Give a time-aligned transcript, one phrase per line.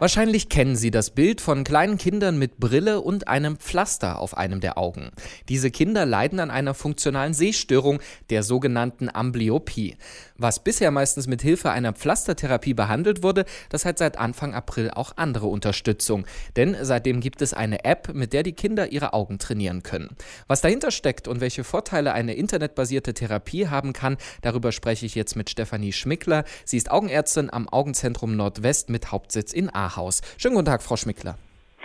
[0.00, 4.60] Wahrscheinlich kennen Sie das Bild von kleinen Kindern mit Brille und einem Pflaster auf einem
[4.60, 5.10] der Augen.
[5.48, 7.98] Diese Kinder leiden an einer funktionalen Sehstörung,
[8.30, 9.96] der sogenannten Amblyopie.
[10.36, 15.14] Was bisher meistens mit Hilfe einer Pflastertherapie behandelt wurde, das hat seit Anfang April auch
[15.16, 16.26] andere Unterstützung.
[16.54, 20.10] Denn seitdem gibt es eine App, mit der die Kinder ihre Augen trainieren können.
[20.46, 25.34] Was dahinter steckt und welche Vorteile eine internetbasierte Therapie haben kann, darüber spreche ich jetzt
[25.34, 26.44] mit Stefanie Schmickler.
[26.64, 29.87] Sie ist Augenärztin am Augenzentrum Nordwest mit Hauptsitz in Aachen.
[29.96, 30.22] Haus.
[30.36, 31.36] Schönen guten Tag, Frau Schmickler.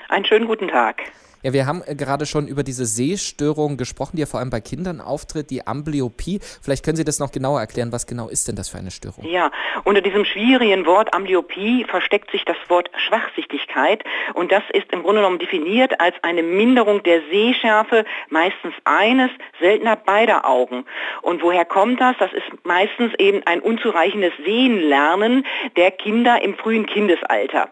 [0.09, 1.01] Einen schönen guten Tag.
[1.43, 4.61] Ja, wir haben äh, gerade schon über diese Sehstörung gesprochen, die ja vor allem bei
[4.61, 6.39] Kindern auftritt, die Amblyopie.
[6.61, 7.91] Vielleicht können Sie das noch genauer erklären.
[7.91, 9.25] Was genau ist denn das für eine Störung?
[9.25, 9.51] Ja,
[9.83, 14.05] unter diesem schwierigen Wort Amblyopie versteckt sich das Wort Schwachsichtigkeit.
[14.35, 19.29] Und das ist im Grunde genommen definiert als eine Minderung der Sehschärfe, meistens eines,
[19.59, 20.85] seltener beider Augen.
[21.21, 22.15] Und woher kommt das?
[22.19, 25.45] Das ist meistens eben ein unzureichendes Sehenlernen
[25.75, 27.69] der Kinder im frühen Kindesalter.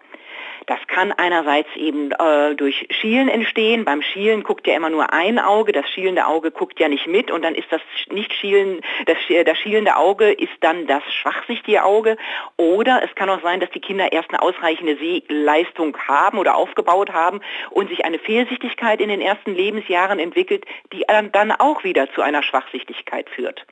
[0.68, 3.86] Das kann einerseits eben äh, durch Schielen entstehen.
[3.86, 7.32] Beim Schielen guckt ja immer nur ein Auge, das schielende Auge guckt ja nicht mit
[7.32, 7.82] und dann ist das
[8.12, 12.18] nicht schielen, das, das schielende Auge ist dann das schwachsichtige Auge.
[12.58, 17.12] Oder es kann auch sein, dass die Kinder erst eine ausreichende Sehleistung haben oder aufgebaut
[17.12, 22.22] haben und sich eine Fehlsichtigkeit in den ersten Lebensjahren entwickelt, die dann auch wieder zu
[22.22, 23.66] einer Schwachsichtigkeit führt.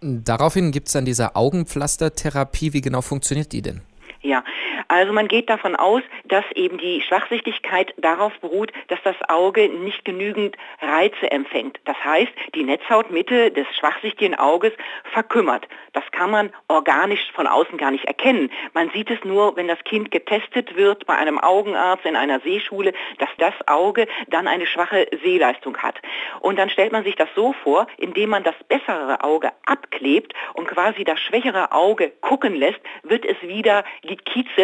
[0.00, 2.72] Daraufhin gibt es dann diese Augenpflastertherapie.
[2.72, 3.82] Wie genau funktioniert die denn?
[4.20, 4.44] Ja,
[4.88, 10.04] also man geht davon aus, dass eben die Schwachsichtigkeit darauf beruht, dass das Auge nicht
[10.04, 11.78] genügend Reize empfängt.
[11.84, 14.72] Das heißt, die Netzhautmitte des schwachsichtigen Auges
[15.12, 15.66] verkümmert.
[15.92, 18.50] Das kann man organisch von außen gar nicht erkennen.
[18.74, 22.92] Man sieht es nur, wenn das Kind getestet wird bei einem Augenarzt in einer Sehschule,
[23.18, 26.00] dass das Auge dann eine schwache Sehleistung hat.
[26.40, 30.66] Und dann stellt man sich das so vor, indem man das bessere Auge abklebt und
[30.66, 33.84] quasi das schwächere Auge gucken lässt, wird es wieder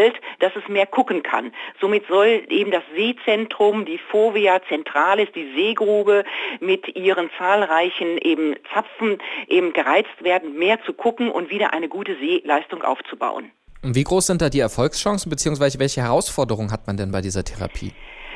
[0.09, 1.53] gekiezelt, dass es mehr gucken kann.
[1.81, 6.25] Somit soll eben das Sehzentrum, die Fovea centralis, die Sehgrube
[6.61, 12.17] mit ihren zahlreichen eben Zapfen eben gereizt werden, mehr zu gucken und wieder eine gute
[12.17, 13.51] Sehleistung aufzubauen.
[13.83, 15.79] Wie groß sind da die Erfolgschancen bzw.
[15.79, 17.93] welche Herausforderungen hat man denn bei dieser Therapie?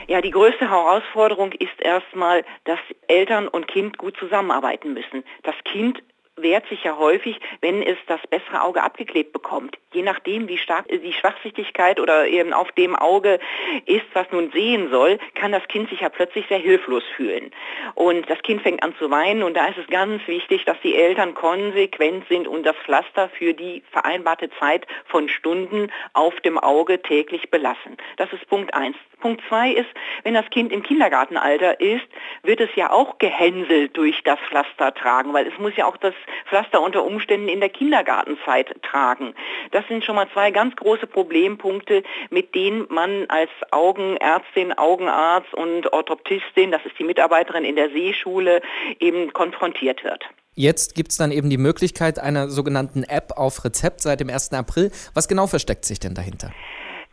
[0.09, 5.25] Ja, die größte Herausforderung ist erstmal, dass Eltern und Kind gut zusammenarbeiten müssen.
[5.43, 6.03] Das Kind
[6.37, 9.77] wehrt sich ja häufig, wenn es das bessere Auge abgeklebt bekommt.
[9.93, 13.39] Je nachdem, wie stark die Schwachsichtigkeit oder eben auf dem Auge
[13.85, 17.51] ist, was nun sehen soll, kann das Kind sich ja plötzlich sehr hilflos fühlen.
[17.95, 20.97] Und das Kind fängt an zu weinen und da ist es ganz wichtig, dass die
[20.97, 27.03] Eltern konsequent sind und das Pflaster für die vereinbarte Zeit von Stunden auf dem Auge
[27.03, 27.99] täglich belassen.
[28.17, 28.97] Das ist Punkt eins.
[29.21, 29.89] Punkt zwei ist,
[30.25, 32.07] wenn das Kind im Kindergartenalter ist,
[32.43, 36.15] wird es ja auch gehänselt durch das Pflaster tragen, weil es muss ja auch das
[36.49, 39.35] Pflaster unter Umständen in der Kindergartenzeit tragen.
[39.71, 45.93] Das sind schon mal zwei ganz große Problempunkte, mit denen man als Augenärztin, Augenarzt und
[45.93, 48.63] Orthoptistin, das ist die Mitarbeiterin in der Seeschule,
[49.01, 50.25] eben konfrontiert wird.
[50.55, 54.53] Jetzt gibt es dann eben die Möglichkeit einer sogenannten App auf Rezept seit dem 1.
[54.53, 54.91] April.
[55.15, 56.53] Was genau versteckt sich denn dahinter?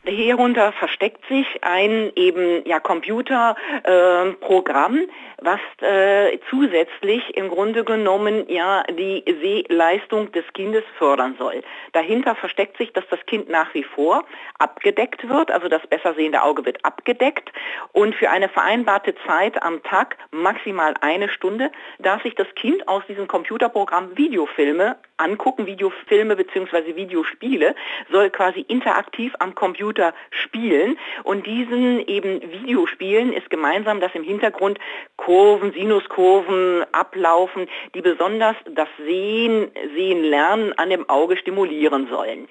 [0.10, 5.08] Hierunter versteckt sich ein eben ja Computerprogramm, äh,
[5.42, 11.62] was äh, zusätzlich im Grunde genommen ja die Sehleistung des Kindes fördern soll.
[11.94, 14.26] Dahinter versteckt sich, dass das Kind nach wie vor
[14.58, 17.52] abgedeckt wird, also das besser sehende Auge wird abgedeckt
[17.94, 23.04] und für eine vereinbarte Zeit am Tag, maximal eine Stunde, darf sich das Kind aus
[23.08, 26.96] diesem Computerprogramm Videofilme angucken, Videofilme bzw.
[26.96, 27.76] Videospiele,
[28.12, 29.99] soll quasi interaktiv am Computer
[30.32, 34.80] spielen und diesen eben Videospielen ist gemeinsam, dass im Hintergrund
[35.18, 42.48] Kurven, Sinuskurven ablaufen, die besonders das Sehen, Sehen lernen an dem Auge stimulieren sollen.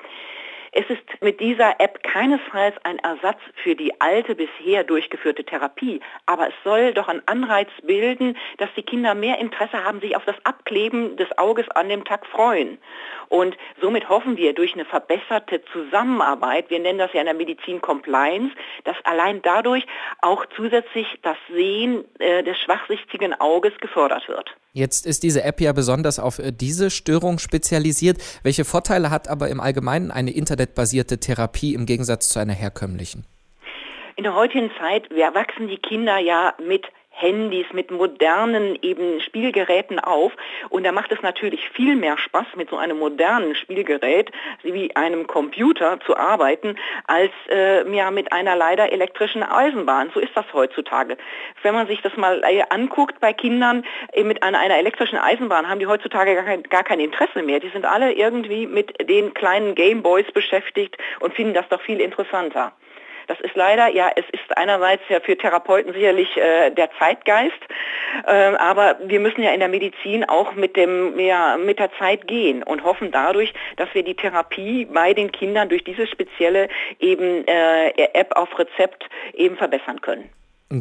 [0.73, 6.49] Es ist mit dieser App keinesfalls ein Ersatz für die alte bisher durchgeführte Therapie, aber
[6.49, 10.37] es soll doch einen Anreiz bilden, dass die Kinder mehr Interesse haben, sich auf das
[10.45, 12.79] Abkleben des Auges an dem Tag freuen.
[13.29, 17.81] Und somit hoffen wir durch eine verbesserte Zusammenarbeit, wir nennen das ja in der Medizin
[17.81, 18.55] Compliance,
[18.85, 19.87] dass allein dadurch
[20.23, 24.55] auch zusätzlich das Sehen äh, des schwachsichtigen Auges gefördert wird.
[24.73, 28.19] Jetzt ist diese App ja besonders auf äh, diese Störung spezialisiert.
[28.43, 33.25] Welche Vorteile hat aber im Allgemeinen eine internetbasierte Therapie im Gegensatz zu einer herkömmlichen?
[34.17, 36.85] In der heutigen Zeit wachsen die Kinder ja mit
[37.21, 40.33] Handys, mit modernen eben Spielgeräten auf.
[40.69, 44.31] Und da macht es natürlich viel mehr Spaß, mit so einem modernen Spielgerät
[44.63, 46.77] wie einem Computer zu arbeiten,
[47.07, 50.11] als äh, ja, mit einer leider elektrischen Eisenbahn.
[50.15, 51.17] So ist das heutzutage.
[51.63, 55.69] Wenn man sich das mal äh, anguckt bei Kindern äh, mit einer, einer, elektrischen Eisenbahn,
[55.69, 57.61] haben die heutzutage gar kein, gar kein Interesse mehr.
[57.61, 62.73] Die sind alle irgendwie mit den kleinen Gameboys beschäftigt und finden das doch viel interessanter.
[63.29, 67.61] Das ist leider, ja, es ist einerseits ja für Therapeuten sicherlich äh, der Zeitgeist,
[68.27, 72.27] äh, aber wir müssen ja in der Medizin auch mit, dem, ja, mit der Zeit
[72.27, 76.69] gehen und hoffen dadurch, dass wir die Therapie bei den Kindern durch diese spezielle
[77.01, 79.05] eben äh, App auf Rezept
[79.35, 80.31] eben verbessern können.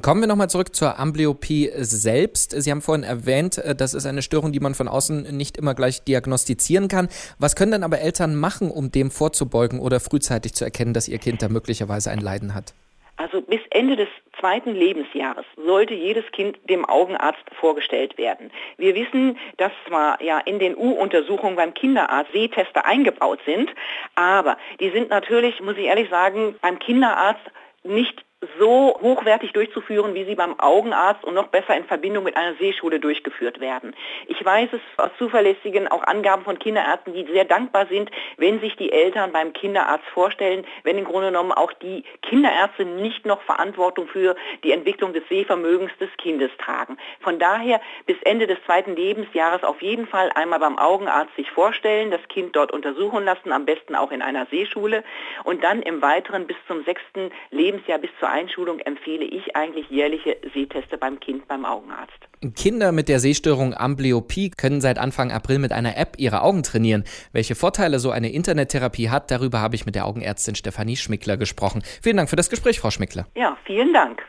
[0.01, 2.51] Kommen wir nochmal zurück zur Amblyopie selbst.
[2.62, 5.75] Sie haben vorhin erwähnt, äh, das ist eine Störung, die man von außen nicht immer
[5.75, 7.07] gleich diagnostizieren kann.
[7.39, 11.19] Was können denn aber Eltern machen, um dem vorzubeugen oder frühzeitig zu erkennen, dass ihr
[11.19, 12.74] Kind da möglicherweise ein Leiden hat?
[13.16, 18.51] Also bis Ende des zweiten Lebensjahres sollte jedes Kind dem Augenarzt vorgestellt werden.
[18.78, 23.72] Wir wissen, dass zwar ja in den U-Untersuchungen beim Kinderarzt Sehtester eingebaut sind,
[24.16, 27.42] aber die sind natürlich, muss ich ehrlich sagen, beim Kinderarzt
[27.86, 28.26] nicht
[28.60, 33.00] so hochwertig durchzuführen, wie sie beim Augenarzt und noch besser in Verbindung mit einer Sehschule
[33.00, 33.95] durchgeführt werden.
[34.28, 38.75] Ich weiß es aus zuverlässigen auch Angaben von Kinderärzten, die sehr dankbar sind, wenn sich
[38.75, 44.07] die Eltern beim Kinderarzt vorstellen, wenn im Grunde genommen auch die Kinderärzte nicht noch Verantwortung
[44.07, 46.98] für die Entwicklung des Sehvermögens des Kindes tragen.
[47.22, 52.12] Von daher bis Ende des zweiten Lebensjahres auf jeden Fall einmal beim Augenarzt sich vorstellen,
[52.12, 55.04] das Kind dort untersuchen lassen, am besten auch in einer Sehschule
[55.44, 59.89] und dann im weiteren bis zum sechsten Lebensjahr bis zur zur Einschulung empfehle ich eigentlich
[59.89, 62.13] jährliche Sehteste beim Kind beim Augenarzt.
[62.56, 67.06] Kinder mit der Sehstörung Amblyopie können seit Anfang April mit einer App ihre Augen trainieren.
[67.31, 71.83] Welche Vorteile so eine Internettherapie hat, darüber habe ich mit der Augenärztin Stefanie Schmickler gesprochen.
[72.01, 73.27] Vielen Dank für das Gespräch, Frau Schmickler.
[73.35, 74.21] Ja, vielen Dank.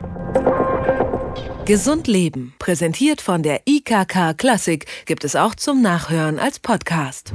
[1.64, 7.34] Gesund Leben, präsentiert von der IKK Klassik, gibt es auch zum Nachhören als Podcast.